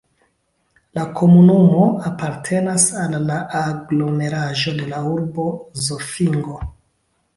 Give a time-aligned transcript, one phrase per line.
[0.99, 5.47] La komunumo apartenas al la aglomeraĵo de la urbo
[5.89, 6.59] Zofingo.